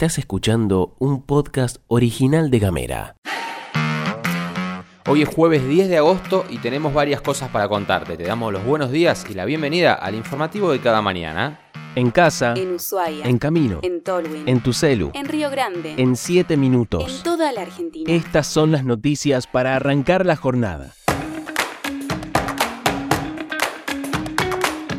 Estás 0.00 0.16
escuchando 0.16 0.94
un 0.98 1.20
podcast 1.20 1.76
original 1.86 2.50
de 2.50 2.58
Gamera. 2.58 3.16
Hoy 5.06 5.20
es 5.20 5.28
jueves 5.28 5.68
10 5.68 5.90
de 5.90 5.98
agosto 5.98 6.46
y 6.48 6.56
tenemos 6.56 6.94
varias 6.94 7.20
cosas 7.20 7.50
para 7.50 7.68
contarte. 7.68 8.16
Te 8.16 8.22
damos 8.22 8.50
los 8.50 8.64
buenos 8.64 8.90
días 8.90 9.26
y 9.28 9.34
la 9.34 9.44
bienvenida 9.44 9.92
al 9.92 10.14
informativo 10.14 10.72
de 10.72 10.80
cada 10.80 11.02
mañana. 11.02 11.60
En 11.96 12.10
casa, 12.12 12.54
En 12.56 12.76
Ushuaia. 12.76 13.26
en 13.26 13.36
camino, 13.36 13.80
En 13.82 14.02
Tolwyn. 14.02 14.48
en 14.48 14.62
tu 14.62 14.72
celu, 14.72 15.10
En 15.12 15.26
Río 15.26 15.50
Grande. 15.50 15.96
en 15.98 16.16
7 16.16 16.54
En 16.54 16.60
minutos. 16.60 17.22
toda 17.22 17.52
la 17.52 17.60
Argentina. 17.60 18.10
Estas 18.10 18.46
son 18.46 18.72
las 18.72 18.84
noticias 18.86 19.46
para 19.46 19.76
arrancar 19.76 20.24
la 20.24 20.36
jornada. 20.36 20.94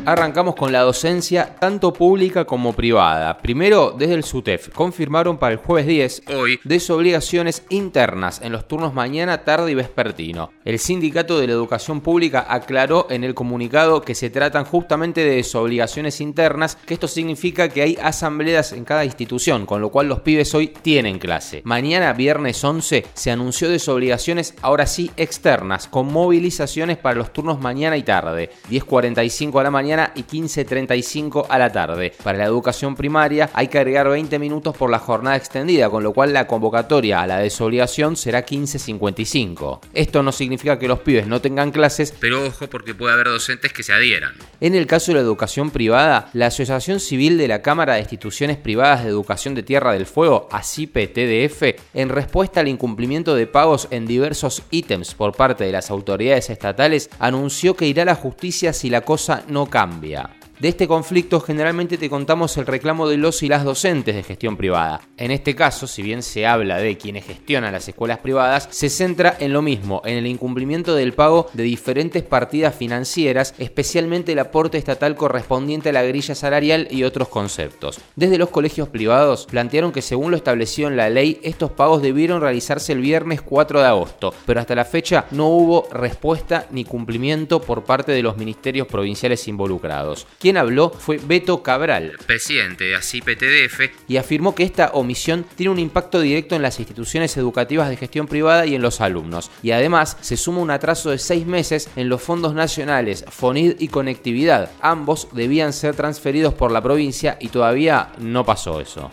Arrancamos 0.04 0.56
con 0.56 0.72
la 0.72 0.80
docencia 0.80 1.54
tanto 1.60 1.92
pública 1.92 2.44
como 2.44 2.72
privada. 2.72 3.38
Primero, 3.38 3.94
desde 3.96 4.14
el 4.14 4.24
SUTEF, 4.24 4.70
confirmaron 4.70 5.38
para 5.38 5.52
el 5.52 5.58
jueves 5.58 5.86
10, 5.86 6.22
hoy, 6.34 6.58
desobligaciones 6.64 7.62
internas 7.68 8.40
en 8.42 8.50
los 8.50 8.66
turnos 8.66 8.94
mañana, 8.94 9.44
tarde 9.44 9.70
y 9.70 9.76
vespertino. 9.76 10.50
El 10.64 10.80
sindicato 10.80 11.38
de 11.38 11.46
la 11.46 11.52
educación 11.52 12.00
pública 12.00 12.44
aclaró 12.48 13.06
en 13.10 13.22
el 13.22 13.34
comunicado 13.34 14.02
que 14.02 14.16
se 14.16 14.28
tratan 14.28 14.64
justamente 14.64 15.20
de 15.20 15.36
desobligaciones 15.36 16.20
internas, 16.20 16.76
que 16.84 16.94
esto 16.94 17.06
significa 17.06 17.68
que 17.68 17.82
hay 17.82 17.96
asambleas 18.02 18.72
en 18.72 18.84
cada 18.84 19.04
institución, 19.04 19.66
con 19.66 19.80
lo 19.80 19.90
cual 19.90 20.08
los 20.08 20.22
pibes 20.22 20.52
hoy 20.56 20.66
tienen 20.66 21.20
clase. 21.20 21.62
Mañana, 21.64 22.12
viernes 22.12 22.64
11, 22.64 23.06
se 23.14 23.30
anunció 23.30 23.70
desobligaciones, 23.70 24.56
ahora 24.62 24.86
sí 24.86 25.12
externas, 25.16 25.86
con 25.86 26.12
movilizaciones 26.12 26.98
para 26.98 27.14
los 27.14 27.32
turnos 27.32 27.60
mañana 27.60 27.96
y 27.96 28.02
tarde, 28.02 28.50
10.45 28.68 29.60
a 29.60 29.62
la 29.62 29.70
mañana 29.70 29.91
y 30.14 30.22
15.35 30.22 31.46
a 31.48 31.58
la 31.58 31.70
tarde. 31.70 32.12
Para 32.22 32.38
la 32.38 32.44
educación 32.44 32.96
primaria 32.96 33.50
hay 33.52 33.68
que 33.68 33.78
agregar 33.78 34.08
20 34.08 34.38
minutos 34.38 34.76
por 34.76 34.90
la 34.90 34.98
jornada 34.98 35.36
extendida, 35.36 35.90
con 35.90 36.02
lo 36.02 36.12
cual 36.12 36.32
la 36.32 36.46
convocatoria 36.46 37.20
a 37.20 37.26
la 37.26 37.38
desobligación 37.38 38.16
será 38.16 38.46
15.55. 38.46 39.80
Esto 39.92 40.22
no 40.22 40.32
significa 40.32 40.78
que 40.78 40.88
los 40.88 41.00
pibes 41.00 41.26
no 41.26 41.40
tengan 41.40 41.70
clases, 41.70 42.14
pero 42.18 42.46
ojo 42.46 42.68
porque 42.68 42.94
puede 42.94 43.14
haber 43.14 43.26
docentes 43.26 43.72
que 43.72 43.82
se 43.82 43.92
adhieran. 43.92 44.34
En 44.62 44.76
el 44.76 44.86
caso 44.86 45.10
de 45.10 45.16
la 45.16 45.22
educación 45.22 45.72
privada, 45.72 46.30
la 46.34 46.46
Asociación 46.46 47.00
Civil 47.00 47.36
de 47.36 47.48
la 47.48 47.62
Cámara 47.62 47.94
de 47.94 47.98
Instituciones 47.98 48.58
Privadas 48.58 49.02
de 49.02 49.10
Educación 49.10 49.56
de 49.56 49.64
Tierra 49.64 49.92
del 49.92 50.06
Fuego, 50.06 50.46
ACIPE-TDF, 50.52 51.80
en 51.94 52.08
respuesta 52.08 52.60
al 52.60 52.68
incumplimiento 52.68 53.34
de 53.34 53.48
pagos 53.48 53.88
en 53.90 54.06
diversos 54.06 54.62
ítems 54.70 55.16
por 55.16 55.34
parte 55.34 55.64
de 55.64 55.72
las 55.72 55.90
autoridades 55.90 56.48
estatales, 56.48 57.10
anunció 57.18 57.74
que 57.74 57.88
irá 57.88 58.02
a 58.02 58.06
la 58.06 58.14
justicia 58.14 58.72
si 58.72 58.88
la 58.88 59.00
cosa 59.00 59.42
no 59.48 59.66
cambia. 59.66 60.30
De 60.62 60.68
este 60.68 60.86
conflicto 60.86 61.40
generalmente 61.40 61.98
te 61.98 62.08
contamos 62.08 62.56
el 62.56 62.66
reclamo 62.66 63.08
de 63.08 63.16
los 63.16 63.42
y 63.42 63.48
las 63.48 63.64
docentes 63.64 64.14
de 64.14 64.22
gestión 64.22 64.56
privada. 64.56 65.00
En 65.16 65.32
este 65.32 65.56
caso, 65.56 65.88
si 65.88 66.02
bien 66.02 66.22
se 66.22 66.46
habla 66.46 66.76
de 66.76 66.96
quienes 66.96 67.24
gestionan 67.24 67.72
las 67.72 67.88
escuelas 67.88 68.18
privadas, 68.18 68.68
se 68.70 68.88
centra 68.88 69.36
en 69.40 69.52
lo 69.52 69.60
mismo, 69.60 70.02
en 70.04 70.18
el 70.18 70.26
incumplimiento 70.28 70.94
del 70.94 71.14
pago 71.14 71.48
de 71.52 71.64
diferentes 71.64 72.22
partidas 72.22 72.76
financieras, 72.76 73.56
especialmente 73.58 74.30
el 74.30 74.38
aporte 74.38 74.78
estatal 74.78 75.16
correspondiente 75.16 75.88
a 75.88 75.94
la 75.94 76.04
grilla 76.04 76.36
salarial 76.36 76.86
y 76.92 77.02
otros 77.02 77.26
conceptos. 77.26 78.00
Desde 78.14 78.38
los 78.38 78.50
colegios 78.50 78.88
privados 78.88 79.46
plantearon 79.46 79.90
que 79.90 80.00
según 80.00 80.30
lo 80.30 80.36
establecido 80.36 80.86
en 80.86 80.96
la 80.96 81.10
ley, 81.10 81.40
estos 81.42 81.72
pagos 81.72 82.02
debieron 82.02 82.40
realizarse 82.40 82.92
el 82.92 83.00
viernes 83.00 83.42
4 83.42 83.80
de 83.80 83.86
agosto, 83.86 84.32
pero 84.46 84.60
hasta 84.60 84.76
la 84.76 84.84
fecha 84.84 85.26
no 85.32 85.48
hubo 85.48 85.88
respuesta 85.90 86.68
ni 86.70 86.84
cumplimiento 86.84 87.60
por 87.60 87.82
parte 87.82 88.12
de 88.12 88.22
los 88.22 88.36
ministerios 88.36 88.86
provinciales 88.86 89.48
involucrados. 89.48 90.24
Quien 90.52 90.58
habló 90.58 90.90
fue 90.90 91.16
Beto 91.16 91.62
Cabral, 91.62 92.12
presidente 92.26 92.84
de 92.84 92.94
ACIPTDF, 92.94 94.06
y 94.06 94.18
afirmó 94.18 94.54
que 94.54 94.64
esta 94.64 94.90
omisión 94.92 95.46
tiene 95.56 95.72
un 95.72 95.78
impacto 95.78 96.20
directo 96.20 96.54
en 96.54 96.60
las 96.60 96.78
instituciones 96.78 97.34
educativas 97.38 97.88
de 97.88 97.96
gestión 97.96 98.26
privada 98.26 98.66
y 98.66 98.74
en 98.74 98.82
los 98.82 99.00
alumnos. 99.00 99.50
Y 99.62 99.70
además 99.70 100.18
se 100.20 100.36
suma 100.36 100.58
un 100.58 100.70
atraso 100.70 101.08
de 101.08 101.16
seis 101.16 101.46
meses 101.46 101.88
en 101.96 102.10
los 102.10 102.20
fondos 102.20 102.52
nacionales 102.52 103.24
FONID 103.30 103.76
y 103.78 103.88
Conectividad. 103.88 104.70
Ambos 104.82 105.28
debían 105.32 105.72
ser 105.72 105.94
transferidos 105.94 106.52
por 106.52 106.70
la 106.70 106.82
provincia 106.82 107.38
y 107.40 107.48
todavía 107.48 108.12
no 108.18 108.44
pasó 108.44 108.82
eso. 108.82 109.10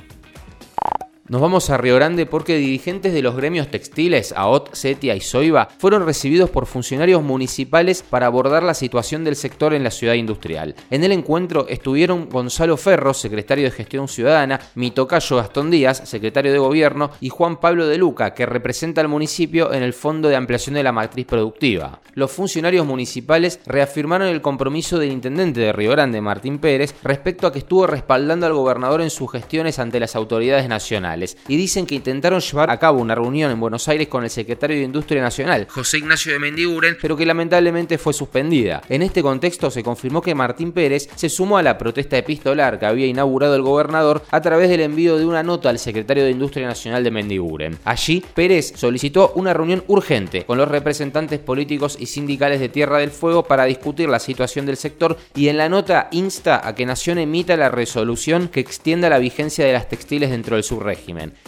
Nos 1.29 1.41
vamos 1.41 1.69
a 1.69 1.77
Río 1.77 1.93
Grande 1.93 2.25
porque 2.25 2.57
dirigentes 2.57 3.13
de 3.13 3.21
los 3.21 3.35
gremios 3.35 3.69
textiles, 3.69 4.33
AOT, 4.35 4.73
CETIA 4.73 5.15
y 5.15 5.21
Soiva, 5.21 5.69
fueron 5.77 6.03
recibidos 6.03 6.49
por 6.49 6.65
funcionarios 6.65 7.21
municipales 7.21 8.01
para 8.01 8.25
abordar 8.25 8.63
la 8.63 8.73
situación 8.73 9.23
del 9.23 9.35
sector 9.35 9.75
en 9.75 9.83
la 9.83 9.91
ciudad 9.91 10.15
industrial. 10.15 10.73
En 10.89 11.03
el 11.03 11.11
encuentro 11.11 11.67
estuvieron 11.69 12.29
Gonzalo 12.29 12.77
Ferro, 12.77 13.13
secretario 13.13 13.65
de 13.65 13.69
Gestión 13.69 14.07
Ciudadana, 14.07 14.59
mi 14.73 14.89
tocayo 14.89 15.35
Gastón 15.35 15.69
Díaz, 15.69 16.01
secretario 16.05 16.51
de 16.51 16.57
Gobierno, 16.57 17.11
y 17.21 17.29
Juan 17.29 17.59
Pablo 17.59 17.85
de 17.85 17.99
Luca, 17.99 18.33
que 18.33 18.47
representa 18.47 19.01
al 19.01 19.07
municipio 19.07 19.71
en 19.71 19.83
el 19.83 19.93
Fondo 19.93 20.29
de 20.29 20.35
Ampliación 20.35 20.73
de 20.73 20.83
la 20.83 20.91
Matriz 20.91 21.27
Productiva. 21.27 22.01
Los 22.15 22.31
funcionarios 22.31 22.87
municipales 22.87 23.59
reafirmaron 23.67 24.29
el 24.29 24.41
compromiso 24.41 24.97
del 24.97 25.11
intendente 25.11 25.59
de 25.59 25.73
Río 25.73 25.91
Grande, 25.91 26.21
Martín 26.21 26.57
Pérez, 26.57 26.95
respecto 27.03 27.45
a 27.45 27.53
que 27.53 27.59
estuvo 27.59 27.85
respaldando 27.85 28.47
al 28.47 28.53
gobernador 28.53 29.01
en 29.01 29.11
sus 29.11 29.31
gestiones 29.31 29.77
ante 29.77 29.99
las 29.99 30.15
autoridades 30.15 30.67
nacionales 30.67 31.18
y 31.47 31.57
dicen 31.57 31.85
que 31.85 31.95
intentaron 31.95 32.39
llevar 32.39 32.69
a 32.69 32.79
cabo 32.79 32.99
una 32.99 33.15
reunión 33.15 33.51
en 33.51 33.59
Buenos 33.59 33.87
Aires 33.87 34.07
con 34.07 34.23
el 34.23 34.29
secretario 34.29 34.77
de 34.77 34.83
Industria 34.83 35.21
Nacional, 35.21 35.67
José 35.69 35.97
Ignacio 35.97 36.33
de 36.33 36.39
Mendiguren, 36.39 36.97
pero 37.01 37.17
que 37.17 37.25
lamentablemente 37.25 37.97
fue 37.97 38.13
suspendida. 38.13 38.81
En 38.89 39.01
este 39.01 39.21
contexto 39.21 39.69
se 39.71 39.83
confirmó 39.83 40.21
que 40.21 40.35
Martín 40.35 40.71
Pérez 40.71 41.09
se 41.15 41.29
sumó 41.29 41.57
a 41.57 41.63
la 41.63 41.77
protesta 41.77 42.17
epistolar 42.17 42.79
que 42.79 42.85
había 42.85 43.07
inaugurado 43.07 43.55
el 43.55 43.61
gobernador 43.61 44.23
a 44.31 44.41
través 44.41 44.69
del 44.69 44.81
envío 44.81 45.17
de 45.17 45.25
una 45.25 45.43
nota 45.43 45.69
al 45.69 45.79
secretario 45.79 46.23
de 46.23 46.31
Industria 46.31 46.67
Nacional 46.67 47.03
de 47.03 47.11
Mendiguren. 47.11 47.77
Allí, 47.85 48.23
Pérez 48.33 48.73
solicitó 48.75 49.33
una 49.35 49.53
reunión 49.53 49.83
urgente 49.87 50.45
con 50.45 50.57
los 50.57 50.67
representantes 50.67 51.39
políticos 51.39 51.97
y 51.99 52.05
sindicales 52.05 52.59
de 52.59 52.69
Tierra 52.69 52.99
del 52.99 53.11
Fuego 53.11 53.43
para 53.43 53.65
discutir 53.65 54.09
la 54.09 54.19
situación 54.19 54.65
del 54.65 54.77
sector 54.77 55.17
y 55.35 55.47
en 55.47 55.57
la 55.57 55.69
nota 55.69 56.07
insta 56.11 56.67
a 56.67 56.75
que 56.75 56.85
Nación 56.85 57.17
emita 57.17 57.57
la 57.57 57.69
resolución 57.69 58.47
que 58.47 58.59
extienda 58.59 59.09
la 59.09 59.19
vigencia 59.19 59.65
de 59.65 59.73
las 59.73 59.89
textiles 59.89 60.29
dentro 60.29 60.55
del 60.55 60.63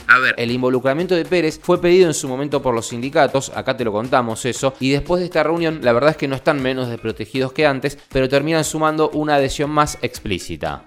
A 0.08 0.20
ver, 0.20 0.36
el 0.38 0.52
involucramiento 0.52 1.16
de 1.16 1.26
Pérez 1.26 1.60
fue 1.62 1.82
pedido 1.82 2.08
en 2.08 2.14
su 2.14 2.28
momento 2.28 2.62
por 2.62 2.74
los 2.74 2.88
sindicatos, 2.88 3.52
acá 3.56 3.78
te 3.78 3.84
lo 3.84 3.92
contamos 3.92 4.46
eso, 4.46 4.74
y 4.80 4.92
después 4.92 5.20
de 5.20 5.26
esta 5.26 5.44
reunión 5.44 5.80
la 5.82 5.94
verdad 5.94 6.12
es 6.12 6.18
que 6.18 6.28
no 6.28 6.36
están 6.36 6.62
menos 6.62 6.90
desprotegidos 6.90 7.54
que 7.54 7.66
antes, 7.66 7.98
pero 8.12 8.30
terminan 8.30 8.64
sumando 8.64 9.10
una 9.12 9.36
adhesión 9.36 9.70
más 9.70 9.98
explícita. 10.02 10.86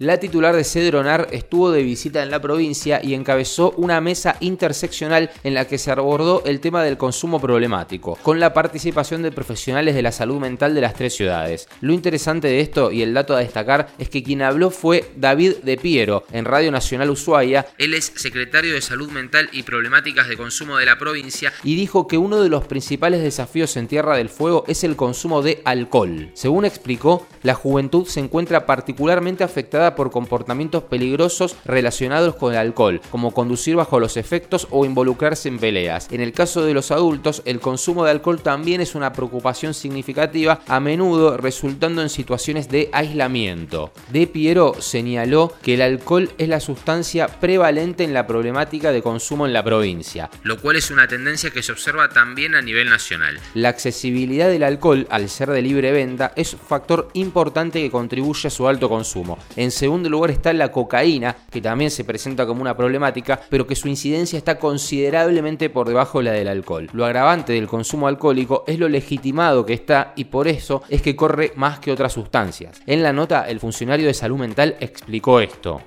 La 0.00 0.18
titular 0.18 0.56
de 0.56 0.64
Cedronar 0.64 1.28
estuvo 1.30 1.70
de 1.70 1.82
visita 1.82 2.22
en 2.22 2.30
la 2.30 2.40
provincia 2.40 3.02
y 3.02 3.12
encabezó 3.12 3.72
una 3.76 4.00
mesa 4.00 4.38
interseccional 4.40 5.30
en 5.44 5.52
la 5.52 5.68
que 5.68 5.76
se 5.76 5.90
abordó 5.90 6.42
el 6.46 6.60
tema 6.60 6.82
del 6.82 6.96
consumo 6.96 7.38
problemático, 7.38 8.16
con 8.22 8.40
la 8.40 8.54
participación 8.54 9.20
de 9.20 9.30
profesionales 9.30 9.94
de 9.94 10.00
la 10.00 10.10
salud 10.10 10.40
mental 10.40 10.74
de 10.74 10.80
las 10.80 10.94
tres 10.94 11.14
ciudades. 11.14 11.68
Lo 11.82 11.92
interesante 11.92 12.48
de 12.48 12.60
esto 12.60 12.90
y 12.90 13.02
el 13.02 13.12
dato 13.12 13.36
a 13.36 13.40
destacar 13.40 13.90
es 13.98 14.08
que 14.08 14.22
quien 14.22 14.40
habló 14.40 14.70
fue 14.70 15.04
David 15.16 15.56
De 15.64 15.76
Piero 15.76 16.24
en 16.32 16.46
Radio 16.46 16.72
Nacional 16.72 17.10
Ushuaia. 17.10 17.66
Él 17.76 17.92
es 17.92 18.10
secretario 18.16 18.72
de 18.72 18.80
Salud 18.80 19.10
Mental 19.10 19.50
y 19.52 19.64
Problemáticas 19.64 20.28
de 20.28 20.38
Consumo 20.38 20.78
de 20.78 20.86
la 20.86 20.96
provincia 20.96 21.52
y 21.62 21.76
dijo 21.76 22.08
que 22.08 22.16
uno 22.16 22.40
de 22.40 22.48
los 22.48 22.66
principales 22.66 23.20
desafíos 23.20 23.76
en 23.76 23.86
Tierra 23.86 24.16
del 24.16 24.30
Fuego 24.30 24.64
es 24.66 24.82
el 24.82 24.96
consumo 24.96 25.42
de 25.42 25.60
alcohol. 25.66 26.30
Según 26.32 26.64
explicó, 26.64 27.26
la 27.42 27.52
juventud 27.52 28.06
se 28.06 28.20
encuentra 28.20 28.64
particularmente 28.64 29.44
afectada 29.44 29.89
por 29.94 30.10
comportamientos 30.10 30.84
peligrosos 30.84 31.56
relacionados 31.64 32.34
con 32.34 32.52
el 32.52 32.58
alcohol, 32.58 33.00
como 33.10 33.32
conducir 33.32 33.76
bajo 33.76 34.00
los 34.00 34.16
efectos 34.16 34.66
o 34.70 34.84
involucrarse 34.84 35.48
en 35.48 35.58
peleas. 35.58 36.08
En 36.10 36.20
el 36.20 36.32
caso 36.32 36.64
de 36.64 36.74
los 36.74 36.90
adultos, 36.90 37.42
el 37.44 37.60
consumo 37.60 38.04
de 38.04 38.10
alcohol 38.10 38.40
también 38.40 38.80
es 38.80 38.94
una 38.94 39.12
preocupación 39.12 39.74
significativa, 39.74 40.60
a 40.66 40.80
menudo 40.80 41.36
resultando 41.36 42.02
en 42.02 42.08
situaciones 42.08 42.68
de 42.68 42.88
aislamiento. 42.92 43.92
De 44.10 44.26
Piero 44.26 44.74
señaló 44.80 45.52
que 45.62 45.74
el 45.74 45.82
alcohol 45.82 46.30
es 46.38 46.48
la 46.48 46.60
sustancia 46.60 47.28
prevalente 47.28 48.04
en 48.04 48.14
la 48.14 48.26
problemática 48.26 48.92
de 48.92 49.02
consumo 49.02 49.46
en 49.46 49.52
la 49.52 49.64
provincia, 49.64 50.30
lo 50.42 50.60
cual 50.60 50.76
es 50.76 50.90
una 50.90 51.08
tendencia 51.08 51.50
que 51.50 51.62
se 51.62 51.72
observa 51.72 52.08
también 52.08 52.54
a 52.54 52.62
nivel 52.62 52.88
nacional. 52.88 53.38
La 53.54 53.68
accesibilidad 53.68 54.48
del 54.48 54.62
alcohol, 54.62 55.06
al 55.10 55.28
ser 55.28 55.50
de 55.50 55.62
libre 55.62 55.92
venta, 55.92 56.32
es 56.36 56.54
un 56.54 56.60
factor 56.60 57.08
importante 57.14 57.80
que 57.80 57.90
contribuye 57.90 58.48
a 58.48 58.50
su 58.50 58.66
alto 58.68 58.88
consumo. 58.88 59.38
En 59.56 59.70
segundo 59.80 60.10
lugar 60.10 60.30
está 60.30 60.52
la 60.52 60.70
cocaína, 60.70 61.34
que 61.50 61.62
también 61.62 61.90
se 61.90 62.04
presenta 62.04 62.44
como 62.46 62.60
una 62.60 62.76
problemática, 62.76 63.40
pero 63.48 63.66
que 63.66 63.74
su 63.74 63.88
incidencia 63.88 64.36
está 64.36 64.58
considerablemente 64.58 65.70
por 65.70 65.88
debajo 65.88 66.18
de 66.18 66.24
la 66.24 66.32
del 66.32 66.48
alcohol. 66.48 66.90
Lo 66.92 67.06
agravante 67.06 67.54
del 67.54 67.66
consumo 67.66 68.06
alcohólico 68.06 68.64
es 68.66 68.78
lo 68.78 68.90
legitimado 68.90 69.64
que 69.64 69.72
está 69.72 70.12
y 70.16 70.24
por 70.24 70.48
eso 70.48 70.82
es 70.90 71.00
que 71.00 71.16
corre 71.16 71.52
más 71.56 71.78
que 71.78 71.92
otras 71.92 72.12
sustancias. 72.12 72.82
En 72.86 73.02
la 73.02 73.14
nota, 73.14 73.48
el 73.48 73.58
funcionario 73.58 74.06
de 74.06 74.12
salud 74.12 74.38
mental 74.38 74.76
explicó 74.80 75.40
esto. 75.40 75.80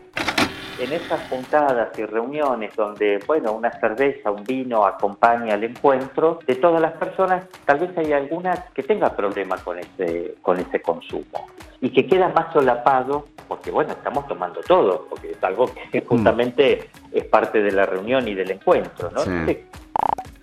En 0.83 0.93
esas 0.93 1.27
juntadas 1.29 1.97
y 1.97 2.05
reuniones 2.05 2.75
donde, 2.75 3.19
bueno, 3.25 3.53
una 3.53 3.71
cerveza, 3.79 4.31
un 4.31 4.43
vino 4.43 4.85
acompaña 4.85 5.53
al 5.53 5.63
encuentro, 5.63 6.39
de 6.45 6.55
todas 6.55 6.81
las 6.81 6.93
personas, 6.93 7.45
tal 7.65 7.79
vez 7.79 7.97
hay 7.97 8.13
alguna 8.13 8.65
que 8.73 8.83
tenga 8.83 9.15
problemas 9.15 9.61
con 9.61 9.79
ese, 9.79 10.35
con 10.41 10.59
ese 10.59 10.81
consumo 10.81 11.47
y 11.81 11.89
que 11.89 12.05
queda 12.07 12.29
más 12.29 12.51
solapado, 12.53 13.27
porque 13.47 13.71
bueno, 13.71 13.91
estamos 13.93 14.27
tomando 14.27 14.61
todo, 14.61 15.07
porque 15.09 15.31
es 15.31 15.43
algo 15.43 15.69
que 15.91 16.01
mm. 16.01 16.05
justamente 16.05 16.89
es 17.11 17.25
parte 17.25 17.61
de 17.61 17.71
la 17.71 17.85
reunión 17.85 18.27
y 18.27 18.33
del 18.33 18.51
encuentro, 18.51 19.09
¿no? 19.11 19.23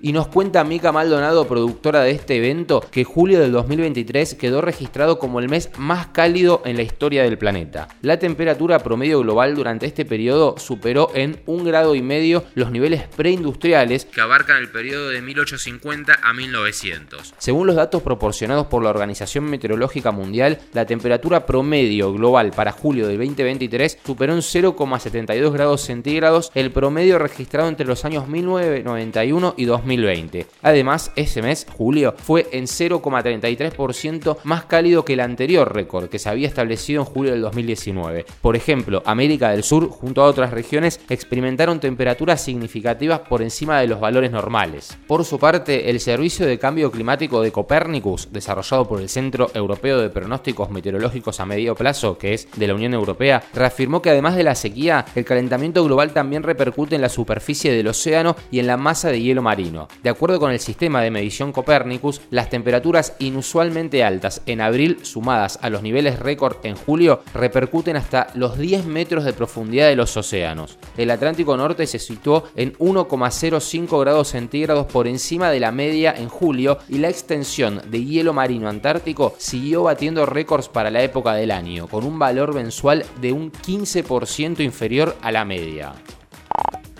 Y 0.03 0.13
nos 0.15 0.29
cuenta 0.29 0.65
Mica 0.65 0.93
Maldonado, 0.93 1.47
productora 1.47 2.01
de 2.01 2.13
este 2.13 2.37
evento, 2.37 2.83
que 2.91 3.05
julio 3.05 3.39
del 3.39 3.53
2023 3.53 4.35
quedó 4.35 4.63
registrado 4.63 5.19
como 5.19 5.41
el 5.41 5.51
mes 5.51 5.69
más 5.77 6.07
cálido 6.07 6.63
en 6.65 6.79
la 6.79 6.83
historia 6.83 7.23
del 7.23 7.37
planeta. 7.37 7.87
La 8.01 8.19
temperatura 8.19 8.79
promedio 8.79 9.21
global 9.21 9.55
durante 9.55 9.85
este 9.85 10.07
periodo 10.07 10.55
superó 10.57 11.11
en 11.15 11.43
un 11.45 11.65
grado 11.65 11.95
y 11.95 12.01
medio 12.01 12.45
los 12.55 12.71
niveles 12.71 13.09
preindustriales 13.15 14.07
que 14.07 14.23
abarcan 14.23 14.57
el 14.57 14.71
periodo 14.71 15.11
de 15.11 15.21
1850 15.21 16.19
a 16.23 16.33
1900. 16.33 17.35
Según 17.37 17.67
los 17.67 17.77
datos 17.77 18.01
proporcionados 18.01 18.69
por 18.69 18.83
la 18.83 18.89
Organización 18.89 19.45
Meteorológica 19.45 20.13
Mundial, 20.13 20.61
la 20.73 20.87
temperatura 20.87 21.45
promedio 21.45 22.11
global 22.15 22.53
para 22.53 22.73
julio 22.73 23.07
del 23.07 23.19
2023 23.19 23.99
superó 24.07 24.33
en 24.33 24.41
0,72 24.41 25.53
grados 25.53 25.83
centígrados 25.83 26.51
el 26.55 26.71
promedio 26.71 27.19
registrado 27.19 27.69
entre 27.69 27.87
los 27.87 28.07
años 28.07 28.27
1991 28.29 29.55
y 29.59 29.67
2000 29.67 29.90
2020. 29.91 30.47
Además, 30.63 31.13
ese 31.17 31.43
mes, 31.43 31.67
julio, 31.77 32.15
fue 32.17 32.49
en 32.53 32.65
0,33% 32.65 34.39
más 34.45 34.65
cálido 34.65 35.05
que 35.05 35.15
el 35.15 35.21
anterior 35.21 35.75
récord 35.75 36.09
que 36.09 36.19
se 36.19 36.29
había 36.29 36.49
establecido 36.49 37.01
en 37.01 37.07
julio 37.07 37.33
del 37.33 37.43
2019. 37.43 38.27
Por 38.41 38.57
ejemplo, 38.57 39.03
América 39.05 39.51
del 39.51 39.65
Sur, 39.65 39.89
junto 39.89 40.23
a 40.23 40.27
otras 40.27 40.53
regiones, 40.53 41.01
experimentaron 41.09 41.81
temperaturas 41.81 42.43
significativas 42.43 43.21
por 43.21 43.43
encima 43.43 43.81
de 43.81 43.89
los 43.89 44.01
valores 44.01 44.31
normales. 44.31 44.97
Por 45.07 45.25
su 45.25 45.39
parte, 45.39 45.91
el 45.91 46.01
Servicio 46.01 46.47
de 46.47 46.59
Cambio 46.59 46.91
Climático 46.91 47.43
de 47.43 47.53
Copernicus, 47.53 48.29
desarrollado 48.33 48.87
por 48.87 49.01
el 49.01 49.09
Centro 49.09 49.51
Europeo 49.55 50.01
de 50.01 50.11
Pronósticos 50.11 50.71
Meteorológicos 50.71 51.41
a 51.41 51.47
Medio 51.47 51.75
Plazo, 51.75 52.17
que 52.19 52.35
es 52.35 52.49
de 52.57 52.67
la 52.69 52.75
Unión 52.75 52.95
Europea, 52.95 53.43
reafirmó 53.55 54.03
que 54.03 54.11
además 54.11 54.37
de 54.37 54.45
la 54.45 54.55
sequía, 54.55 55.05
el 55.15 55.25
calentamiento 55.25 55.85
global 55.85 56.13
también 56.13 56.43
repercute 56.43 56.95
en 56.95 57.03
la 57.03 57.09
superficie 57.09 57.73
del 57.73 57.89
océano 57.89 58.37
y 58.51 58.61
en 58.61 58.67
la 58.67 58.77
masa 58.77 59.09
de 59.09 59.21
hielo 59.21 59.43
marino. 59.43 59.80
De 60.03 60.11
acuerdo 60.11 60.41
con 60.41 60.53
el 60.53 60.61
sistema 60.61 61.03
de 61.03 61.11
medición 61.11 61.53
Copernicus, 61.53 62.21
las 62.31 62.51
temperaturas 62.51 63.15
inusualmente 63.19 64.05
altas 64.05 64.43
en 64.47 64.61
abril 64.61 64.99
sumadas 65.03 65.59
a 65.63 65.71
los 65.71 65.83
niveles 65.83 66.19
récord 66.19 66.57
en 66.65 66.77
julio 66.77 67.23
repercuten 67.35 67.97
hasta 67.97 68.29
los 68.35 68.59
10 68.59 68.87
metros 68.87 69.25
de 69.25 69.33
profundidad 69.33 69.89
de 69.89 69.97
los 69.97 70.17
océanos. 70.17 70.79
El 70.97 71.11
Atlántico 71.11 71.57
Norte 71.57 71.87
se 71.87 71.99
situó 71.99 72.45
en 72.57 72.75
1,05 72.75 74.01
grados 74.01 74.29
centígrados 74.29 74.87
por 74.87 75.07
encima 75.07 75.51
de 75.51 75.61
la 75.61 75.73
media 75.73 76.15
en 76.17 76.29
julio 76.29 76.79
y 76.89 76.99
la 76.99 77.09
extensión 77.09 77.83
de 77.91 78.05
hielo 78.05 78.33
marino 78.33 78.69
antártico 78.69 79.35
siguió 79.39 79.85
batiendo 79.85 80.27
récords 80.27 80.69
para 80.69 80.91
la 80.91 81.03
época 81.03 81.35
del 81.35 81.51
año, 81.51 81.87
con 81.87 82.05
un 82.05 82.19
valor 82.19 82.55
mensual 82.55 83.05
de 83.21 83.33
un 83.33 83.53
15% 83.53 84.61
inferior 84.61 85.17
a 85.23 85.33
la 85.33 85.45
media. 85.45 85.95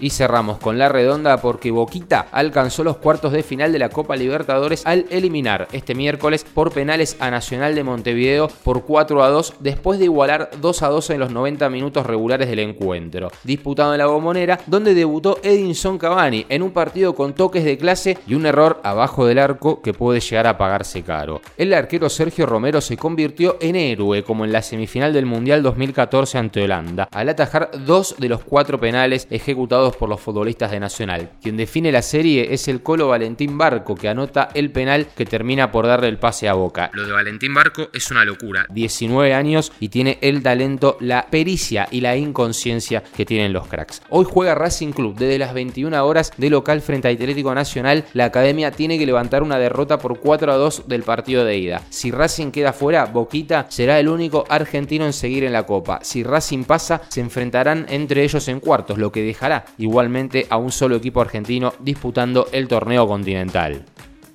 Y 0.01 0.11
cerramos 0.11 0.59
con 0.59 0.79
la 0.79 0.89
redonda 0.89 1.41
porque 1.41 1.71
Boquita 1.71 2.27
alcanzó 2.33 2.83
los 2.85 2.97
cuartos 2.97 3.33
de 3.33 3.43
final 3.43 3.73
de 3.73 3.79
la 3.79 3.91
Copa 3.91 4.17
Libertadores 4.17 4.87
al 4.87 5.07
eliminar 5.11 5.69
este 5.73 5.95
miércoles 5.95 6.45
por 6.55 6.73
penales 6.73 7.17
a 7.21 7.31
Nacional 7.31 7.75
de 7.75 7.85
Montevideo 7.85 8.49
por 8.65 8.85
4 8.85 9.23
a 9.23 9.29
2 9.29 9.55
después 9.61 9.99
de 9.99 10.07
igualar 10.07 10.51
2 10.61 10.83
a 10.83 10.89
2 10.89 11.11
en 11.11 11.21
los 11.21 11.31
90 11.31 11.69
minutos 11.69 12.07
regulares 12.07 12.49
del 12.49 12.61
encuentro. 12.61 13.31
Disputado 13.45 13.93
en 13.93 13.99
la 13.99 14.07
Bombonera, 14.07 14.59
donde 14.67 14.95
debutó 14.95 15.39
Edinson 15.43 15.99
Cavani 15.99 16.47
en 16.49 16.63
un 16.63 16.71
partido 16.71 17.15
con 17.15 17.35
toques 17.35 17.65
de 17.65 17.79
clase 17.79 18.19
y 18.27 18.35
un 18.35 18.47
error 18.47 18.81
abajo 18.83 19.27
del 19.27 19.39
arco 19.39 19.83
que 19.83 19.93
puede 19.93 20.21
llegar 20.21 20.47
a 20.47 20.59
pagarse 20.59 21.03
caro. 21.03 21.41
El 21.57 21.75
arquero 21.75 22.09
Sergio 22.09 22.47
Romero 22.47 22.81
se 22.81 22.97
convirtió 22.97 23.59
en 23.61 23.77
héroe 23.77 24.23
como 24.23 24.45
en 24.45 24.53
la 24.53 24.63
semifinal 24.63 25.13
del 25.13 25.27
Mundial 25.27 25.63
2014 25.63 26.39
ante 26.39 26.63
Holanda, 26.63 27.09
al 27.13 27.29
atajar 27.29 27.71
dos 27.85 28.15
de 28.19 28.29
los 28.29 28.43
cuatro 28.43 28.81
penales 28.81 29.27
ejecutados 29.31 29.90
por 29.97 30.09
los 30.09 30.21
futbolistas 30.21 30.71
de 30.71 30.81
Nacional. 30.81 31.31
Quien 31.43 31.57
define 31.57 31.93
la 31.93 32.03
serie 32.03 32.53
es 32.53 32.69
el 32.69 32.83
colo 32.83 33.09
Valentín 33.09 33.59
Barco, 33.59 33.95
que 33.95 34.09
anota 34.09 34.49
el 34.55 34.71
penal 34.71 35.07
que 35.17 35.27
termina 35.27 35.71
por 35.71 35.87
darle 35.87 36.09
el 36.09 36.19
pase 36.19 36.49
a 36.49 36.55
Boca. 36.55 36.91
Lo 36.95 37.07
de 37.07 37.13
Valentín 37.13 37.55
Barco 37.55 37.89
es 37.93 38.11
una 38.11 38.25
locura. 38.25 38.67
19 38.71 39.35
años 39.35 39.73
y 39.81 39.89
tiene 39.89 40.19
el 40.21 40.43
talento, 40.43 40.97
la 41.01 41.27
pericia 41.31 41.89
y 41.91 42.01
la 42.01 42.17
inconsciencia 42.17 43.03
que 43.17 43.27
tienen 43.27 43.53
los 43.53 43.67
cracks. 43.67 44.03
Hoy 44.09 44.27
juega 44.29 44.55
Racing 44.55 44.93
Club 44.93 45.17
desde 45.17 45.39
las 45.39 45.55
21 45.55 46.05
horas 46.05 46.33
de 46.37 46.51
local 46.51 46.81
frente 46.81 47.09
a 47.09 47.11
Atlético 47.11 47.55
Nacional. 47.55 48.05
La 48.13 48.27
academia 48.27 48.71
tiene 48.71 48.99
que 48.99 49.07
levantar 49.07 49.43
una 49.43 49.59
derrota 49.59 49.99
por 49.99 50.21
4 50.21 50.53
a 50.53 50.57
2 50.57 50.85
del 50.89 51.03
partido 51.03 51.45
de 51.45 51.59
ida. 51.59 51.83
Si 51.91 52.11
Racing 52.11 52.51
queda 52.51 52.73
fuera, 52.73 53.07
Boquita 53.07 53.67
será 53.69 53.99
el 53.99 54.09
único 54.09 54.45
argentino 54.49 55.07
en 55.07 55.13
seguir 55.13 55.45
en 55.45 55.53
la 55.53 55.67
Copa. 55.67 56.01
Si 56.03 56.23
Racing 56.23 56.65
pasa, 56.65 57.03
se 57.09 57.21
enfrentarán 57.21 57.87
entre 57.89 58.25
ellos 58.25 58.49
en 58.49 58.61
cuartos, 58.61 58.99
lo 58.99 59.13
que 59.13 59.23
dejará 59.23 59.65
igualmente 59.81 60.47
a 60.49 60.57
un 60.57 60.71
solo 60.71 60.97
equipo 60.97 61.21
argentino 61.21 61.75
disputando 61.81 62.47
el 62.53 62.69
torneo 62.69 63.07
continental. 63.07 63.85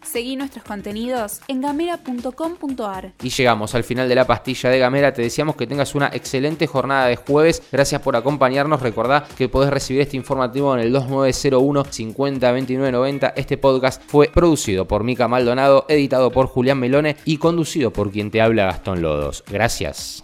Seguí 0.06 0.36
nuestros 0.36 0.64
contenidos 0.64 1.42
en 1.48 1.62
gamera.com.ar. 1.62 3.14
Y 3.22 3.30
llegamos 3.30 3.74
al 3.76 3.84
final 3.84 4.08
de 4.08 4.16
la 4.16 4.28
pastilla 4.28 4.70
de 4.70 4.80
Gamera. 4.80 5.14
Te 5.14 5.24
deseamos 5.24 5.56
que 5.56 5.68
tengas 5.68 5.96
una 5.96 6.08
excelente 6.14 6.68
jornada 6.68 7.08
de 7.08 7.16
jueves. 7.16 7.64
Gracias 7.72 8.02
por 8.02 8.16
acompañarnos. 8.16 8.82
Recordá 8.82 9.28
que 9.36 9.50
podés 9.50 9.72
recibir 9.72 10.04
este 10.04 10.16
informativo 10.16 10.76
en 10.76 10.82
el 10.82 10.94
2901 10.94 11.86
50 11.86 13.34
Este 13.36 13.58
podcast 13.58 14.02
fue 14.06 14.30
producido 14.34 14.88
por 14.88 15.04
Mica 15.04 15.28
Maldonado, 15.28 15.86
editado 15.90 16.32
por 16.32 16.48
Julián 16.48 16.80
Melone 16.80 17.18
y 17.26 17.38
conducido 17.38 17.92
por 17.92 18.12
quien 18.12 18.30
te 18.30 18.42
habla 18.42 18.66
Gastón 18.68 19.02
Lodos. 19.02 19.44
Gracias. 19.48 20.24